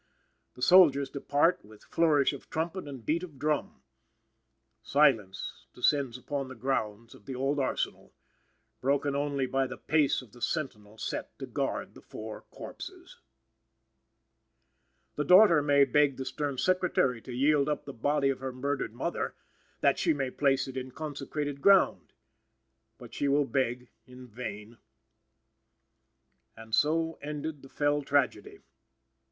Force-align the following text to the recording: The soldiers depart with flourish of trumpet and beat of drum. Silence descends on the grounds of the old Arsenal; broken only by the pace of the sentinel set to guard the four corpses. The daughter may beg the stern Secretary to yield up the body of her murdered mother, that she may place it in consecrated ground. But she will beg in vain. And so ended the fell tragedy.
The 0.55 0.63
soldiers 0.63 1.11
depart 1.11 1.63
with 1.63 1.83
flourish 1.83 2.33
of 2.33 2.49
trumpet 2.49 2.87
and 2.87 3.05
beat 3.05 3.21
of 3.21 3.37
drum. 3.37 3.83
Silence 4.81 5.67
descends 5.75 6.19
on 6.27 6.47
the 6.47 6.55
grounds 6.55 7.13
of 7.13 7.27
the 7.27 7.35
old 7.35 7.59
Arsenal; 7.59 8.11
broken 8.81 9.15
only 9.15 9.45
by 9.45 9.67
the 9.67 9.77
pace 9.77 10.23
of 10.23 10.31
the 10.31 10.41
sentinel 10.41 10.97
set 10.97 11.37
to 11.37 11.45
guard 11.45 11.93
the 11.93 12.01
four 12.01 12.41
corpses. 12.49 13.19
The 15.17 15.23
daughter 15.23 15.61
may 15.61 15.83
beg 15.85 16.17
the 16.17 16.25
stern 16.25 16.57
Secretary 16.57 17.21
to 17.21 17.31
yield 17.31 17.69
up 17.69 17.85
the 17.85 17.93
body 17.93 18.29
of 18.29 18.39
her 18.39 18.51
murdered 18.51 18.95
mother, 18.95 19.35
that 19.81 19.99
she 19.99 20.15
may 20.15 20.31
place 20.31 20.67
it 20.67 20.77
in 20.77 20.89
consecrated 20.89 21.61
ground. 21.61 22.11
But 22.97 23.13
she 23.13 23.27
will 23.27 23.45
beg 23.45 23.91
in 24.07 24.25
vain. 24.27 24.79
And 26.57 26.73
so 26.73 27.19
ended 27.21 27.61
the 27.61 27.69
fell 27.69 28.01
tragedy. 28.01 28.61